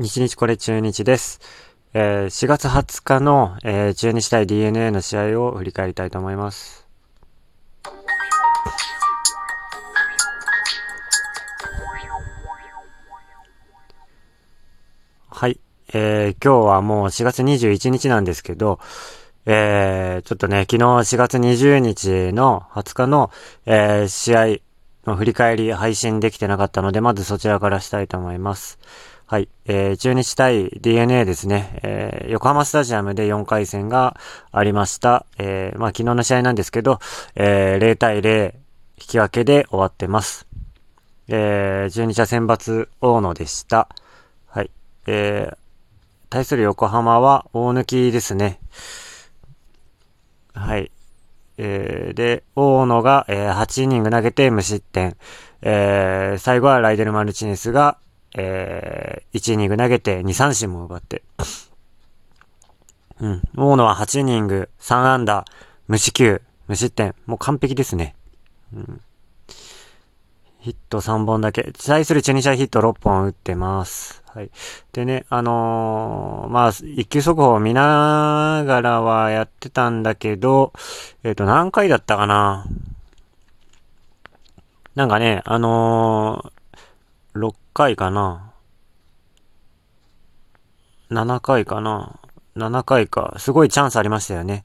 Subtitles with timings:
[0.00, 1.40] 日日これ中日です。
[1.92, 6.88] えー、4月20日の、えー、中日対 DNA の試合を振り返りたいと思います。
[15.28, 15.60] はい。
[15.92, 18.80] えー、今日はもう4月21日なんですけど、
[19.44, 23.30] えー、ちょっとね、昨日4月20日の20日の、
[23.66, 24.46] えー、試合
[25.04, 28.78] の振り返り配信できてなかったので、まずそちらからしたいと思います。
[29.30, 29.48] はい。
[29.64, 31.78] えー、中日対 DNA ですね。
[31.84, 34.18] えー、横浜スタジアムで4回戦が
[34.50, 35.24] ありました。
[35.38, 36.98] えー、まあ昨日の試合なんですけど、
[37.36, 38.52] えー、0対0引
[38.96, 40.48] き分けで終わってます。
[41.28, 43.88] えー、中日は選抜大野でした。
[44.48, 44.70] はい。
[45.06, 45.56] えー、
[46.28, 48.58] 対する横浜は大抜きですね。
[50.54, 50.90] はい。
[51.56, 55.16] えー、で、大野が、えー、8イニング投げて無失点。
[55.62, 57.96] えー、最後はライデル・マルチネスが、
[58.36, 61.22] えー、1イニング投げて2三振も奪って。
[63.20, 63.42] うん。
[63.56, 65.44] 大野は8イニング、3安打、
[65.88, 67.14] 無四球、無失点。
[67.26, 68.14] もう完璧ですね。
[68.74, 69.00] うん。
[70.60, 71.72] ヒット3本だけ。
[71.72, 74.22] 対するチュニシャヒット6本打ってます。
[74.26, 74.50] はい。
[74.92, 80.72] でね、あのー、まあ、一球速報を見ながらはやってたんだけど、
[81.24, 82.66] えっ、ー、と、何回だったかな
[84.94, 86.52] なんかね、あの、
[87.40, 88.52] 6回かな
[91.10, 92.20] ?7 回かな
[92.56, 93.34] ?7 回か。
[93.38, 94.64] すごいチャンスありましたよね。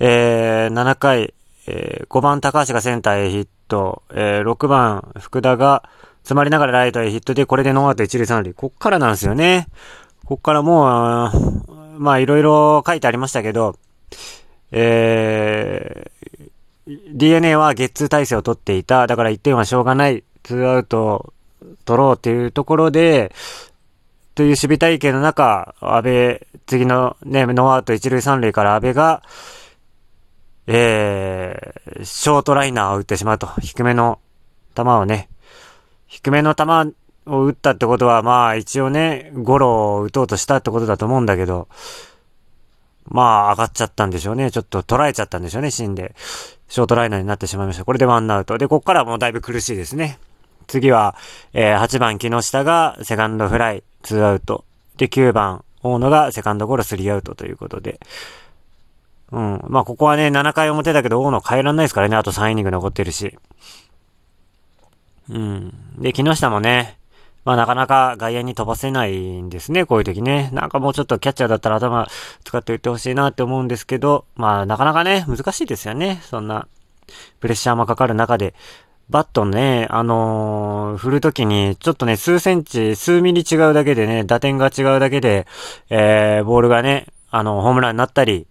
[0.00, 1.34] えー、7回、
[1.66, 5.88] えー、5番高橋がセンターへヒット、えー、6番福田が
[6.22, 8.52] 詰まりながらライトへヒットで、これでノーアウト一塁三塁。
[8.54, 9.68] こっからなんですよね。
[10.24, 13.76] こっからもう、まあいろいろ書いてありましたけど、
[14.72, 16.50] えー、
[17.12, 19.06] DNA はゲッツー体制を取っていた。
[19.06, 20.24] だから1点はしょうがない。
[20.42, 21.32] ツーアウト
[21.84, 23.34] 取ろうっていうところで、
[24.34, 29.22] という守備体系の中、安倍、次のね、ノーアウト一塁三塁から安倍が、
[30.66, 33.48] えー、ショートライナーを打ってしまうと。
[33.60, 34.20] 低めの
[34.76, 35.28] 球をね、
[36.06, 36.64] 低めの球
[37.26, 41.68] を打ったってことは、まあ一応ね、ゴロを打とうとしたってことだと思うんだけど、
[43.06, 44.50] まあ上がっちゃったんでしょうね。
[44.50, 46.14] ちょっと捉えちゃったんでしょうね、芯で。
[46.68, 47.84] ショートライナーになってしまいました。
[47.84, 48.56] これでワンアウト。
[48.56, 50.18] で、こっからもうだいぶ苦しいですね。
[50.70, 51.16] 次は、
[51.52, 54.64] えー、8番木下がセカンドフライ、2アウト。
[54.96, 57.98] で、9番大野がセカンドゴロ3アウトということで。
[59.32, 59.60] うん。
[59.66, 62.16] まあ、ここはね、7回表だけど大野変えらんないですからね。
[62.16, 63.36] あと3イニング残ってるし。
[65.28, 65.74] うん。
[65.98, 66.98] で、木下もね、
[67.44, 70.50] まあなかなか外野に飛ばせないんですね、こういう時ね。
[70.52, 72.06] なんかもうちょっとキャッチャーだったら頭
[72.44, 76.20] 使っておいてほしいなって思うんですけど、まあなかなかね、難しいですよね。
[76.22, 76.68] そんな、
[77.40, 78.54] プレッシャーもかかる中で。
[79.10, 85.48] バットね、あのー、振るときに、ちょっとね、数センチ、数ミリ違うだけでね、打点が違うだけで、
[85.88, 88.46] えー、ボールがね、あの、ホームランになったり、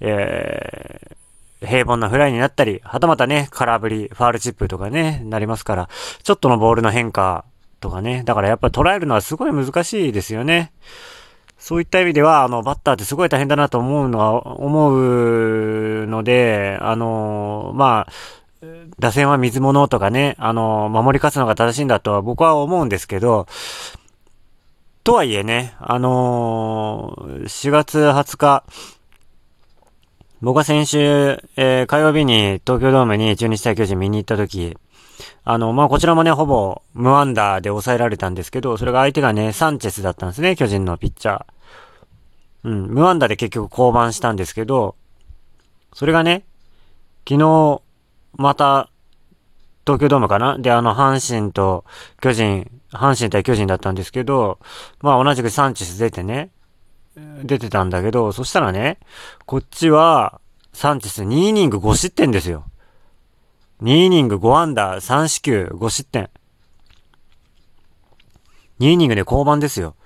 [0.00, 5.88] えー、平凡なフライになったり、はたまたね、空振り、ファールチップとかね、なりますから、
[6.22, 7.44] ちょっとのボールの変化
[7.80, 10.72] とかね、だからやっぱ捉えるのはすごい難しいですよね。
[11.58, 18.12] そういった意味では、あの、バッターってすごい大変だなと思うのは、思うので、あの、まあ、
[18.98, 23.46] 打線は水物とかね、あの、守り勝つのが正しいんだとは僕は思うんですけど、
[25.02, 28.64] とはいえね、あのー、4月20日、
[30.42, 34.76] 僕は先週、えー、火曜日に東京ドームに中日対巨人見に行った時、
[35.44, 41.44] あの、まあ、こちらもね、ほぼ無アンダーで抑えられたんですけど、それが相手がね、サンチェスだったんですね、巨人のピッチャー。
[42.64, 44.96] うん、無アンダーで結局降板したんですけど、
[45.94, 46.44] それがね、
[47.26, 47.82] 昨日、
[48.34, 48.88] また、
[49.86, 50.58] 東京ドームかな？
[50.58, 51.84] で、あの、阪神と
[52.20, 54.58] 巨人、阪神対巨人だったんですけど、
[55.00, 56.50] まあ同じくサンチェス出てね、
[57.44, 58.98] 出てたんだけど、そしたらね、
[59.46, 60.40] こっちは、
[60.72, 62.64] サンチェス2イニング5失点ですよ。
[63.82, 66.30] 2イニング5アンダー、3四球、5失点。
[68.78, 69.96] 2イニングで降板ですよ。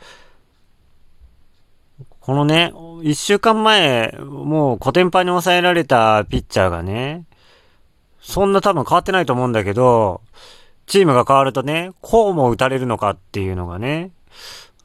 [2.21, 7.27] このね、1週間前、もうコテンパンに抑えられたピッチャーがね、
[8.25, 10.23] そんな多分変わってないと思うんだけど、
[10.87, 14.13] チームが変わるとね、こうも打たれるのかっていうのがね。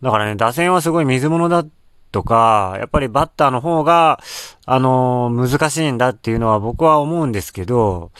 [0.01, 1.65] だからね、打線はすごい水物だ
[2.12, 4.19] とか、やっぱりバッターの方が、
[4.65, 8.12] あのー、難しいんだっていうのは僕は思うんですけど、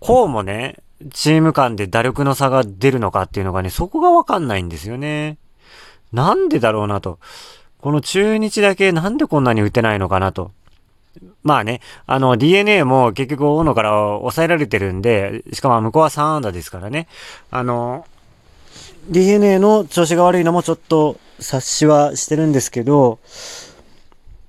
[0.00, 0.82] こうもね、
[1.12, 5.38] チーム間で打力の差が出るのかっていうのがね、そこがわかんないんですよね。
[6.12, 7.20] なんでだろうなと。
[7.80, 10.50] この中日だけなんでこんなに打てないのかなと。
[11.42, 17.08] まあね、あの DNA も結局大野から抑えられてるんで、しかも向こうは3安打ですからね。
[17.50, 18.06] あの、
[19.08, 23.18] DNA の調子が悪いのもちょっと察しはしてるんですけど、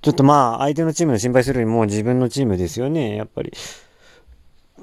[0.01, 3.51] ちょっとまあ、相手のチームの心配するよりも自分のチームですよね、やっぱり。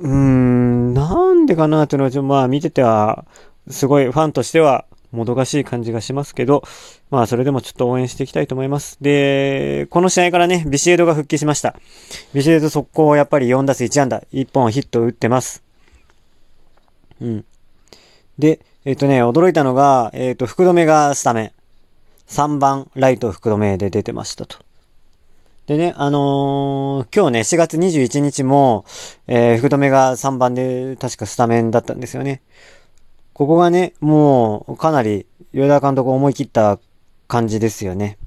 [0.01, 3.25] うーん、なんでかなっていうのは、まあ見てては、
[3.71, 6.65] すごいファンとしては、もどかしい感じがしますけど、
[7.11, 8.97] まあそれでもちょっと応援していきたいと思います。
[9.01, 11.77] で、この試合からね、ビシエドが復帰しました。
[12.35, 15.63] ビシエド速攻やっぱり4打数1安打、1本ヒットを打ってます。
[17.21, 17.45] うん。
[18.39, 21.53] で、えっ、ー、とね、驚いたのが、えっ、ー、と、福留がスタメン。
[22.29, 24.59] 3番、ライト福留で出てましたと。
[25.67, 28.85] でね、あのー、今日ね、4月21日も、
[29.29, 32.43] えー、福留が3番で確かスタメンだったんですよね。
[33.35, 36.79] ここがね、もう、かなり、与田監督思い切った
[37.29, 38.19] 感じですよね。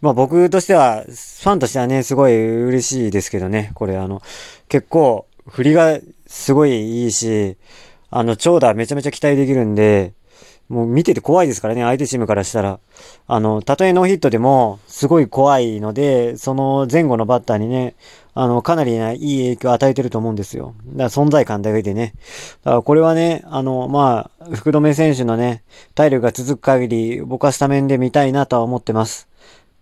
[0.00, 4.22] まあ僕としては、ファンとしてはね、すごい嬉しいですけどね、これあの、
[4.68, 7.56] 結構、振りがすごいいいし、
[8.10, 10.12] あの、長打めちゃめちゃ期待できるんで、
[10.68, 12.78] もう見てて怖いですからね、相手チームからしたら。
[13.26, 17.94] あの、たとえノーヒットでも、すごい怖いので、その前後のバッターにね、
[18.34, 20.74] あの、かなりね、いい影響を与えてると思うんですよ。
[20.88, 22.12] だから存在感だけでね。
[22.64, 25.62] だからこれはね、あの、まあ、福留選手のね、
[25.94, 29.26] 体力が続く限り、僕はスタメンで見たいなとは思ってます。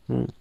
[0.09, 0.35] うん。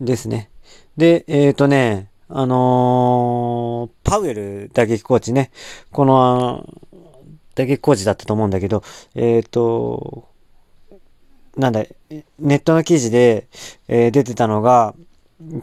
[0.00, 0.50] ですね。
[0.96, 5.52] で、えっ、ー、とね、あのー、パウエル打撃コーチね、
[5.92, 6.68] この、
[7.56, 8.84] 打撃コーチだったと思うんだけど、
[9.16, 10.28] えっ、ー、と、
[11.56, 11.84] なんだ、
[12.38, 13.48] ネットの記事で、
[13.88, 14.94] えー、出てたのが、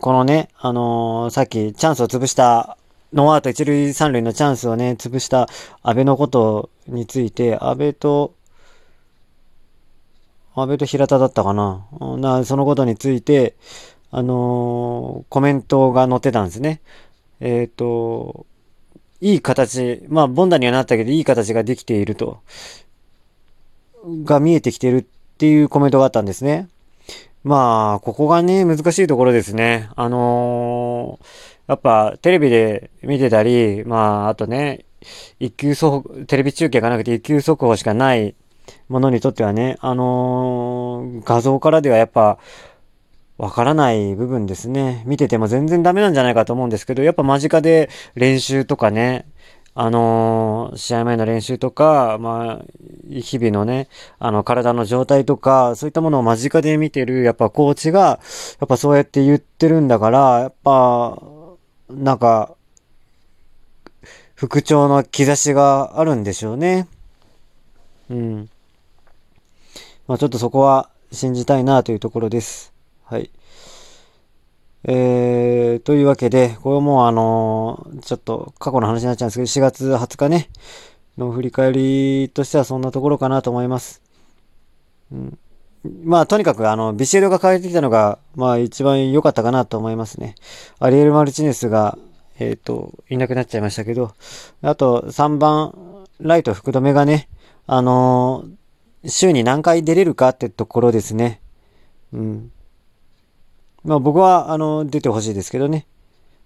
[0.02, 2.78] このね、あのさっきチャンスを潰した、
[3.14, 5.48] ノーアウト一塁三塁のチャンスをね、潰した
[5.84, 8.34] 安倍のことについて、安倍と、
[10.56, 11.86] 安倍と平田だったかな。
[12.18, 13.56] なそのことについて、
[14.10, 16.82] あのー、コメントが載ってたんですね。
[17.40, 18.48] えっ、ー、と、
[19.24, 22.42] いい形、まあ、ボンダにはなったけど、いい形ができていると、
[24.26, 25.06] が見えてきてるっ
[25.38, 26.68] ていうコメントがあったんですね。
[27.46, 29.90] まあ、ここがね、難しいところですね。
[29.96, 34.84] あのー、やっぱ、テレビで見てたり、まあ、あとね、
[35.40, 38.36] 一級速、テレビ中継がなくて一級速報しかない
[38.90, 42.40] ものにとってはね、あのー、画像からではやっぱ、
[43.38, 45.04] わからない部分ですね。
[45.06, 49.26] 見てても全然ダメなんじゃないかと思うんですけど、やっぱ間近で練習とかね、
[49.76, 52.66] あのー、試合前の練習とか、まあ、
[53.10, 53.88] 日々のね、
[54.20, 58.20] あの、体の状態とか、そういったものを間近で見てる、やっぱコーチが、や
[58.66, 61.20] っぱそうやって言ってるんだから、やっぱ、
[61.90, 62.56] なんか、
[64.36, 66.88] 復調の兆しがあるんでしょうね。
[68.12, 68.50] うん。
[70.08, 72.73] まあちょっとそこは信じたいなというところです。
[73.14, 73.30] はい。
[74.86, 80.50] えー、というわけで、これもあのー、ちょっと過去の話になっちゃうんですけど、4月20日ね、
[81.20, 84.02] の振り返りとしてはそんなところかなと思います。
[85.12, 85.38] うん、
[86.04, 90.34] まあ、とにかく、あの、ビシエドが変えてきたのが、まあ、一番良かったかなと思いますね。
[90.80, 92.00] アリエル・マルチネスが、
[92.40, 94.16] えっ、ー、と、いなくなっちゃいましたけど、
[94.64, 97.30] あと、3番、ライト福留がね、
[97.68, 101.42] あのー、週に何回出れるかってところですね。
[102.12, 102.52] うん。
[103.84, 105.86] まあ僕は、あの、出てほしいですけどね。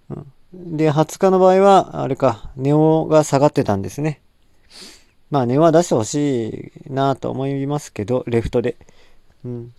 [0.09, 4.21] うん、で、20日の場合は、あれか、ネオが下がってたんですね。
[5.29, 8.77] まあ、ネオは出してほしいなと思いますけど、レフトで。
[9.43, 9.73] うん。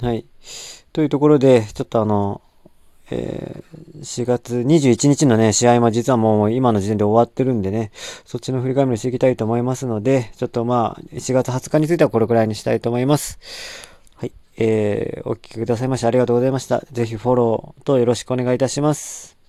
[0.00, 0.24] はい。
[0.92, 2.40] というところで、ちょっとあの、
[3.10, 7.90] えー、4月21日のね、試合も実はもう今の時点で終わってるんでね、
[8.24, 13.38] そっちの振り返りもしていきたいと思いますので、ちょっとまあ、4月20日についてはこれくらいにしたいと思います。
[14.56, 16.80] えー、お聞きくださいましてありがとうございました。
[16.92, 19.43] ぜひフォローとよろしくお願いいたします。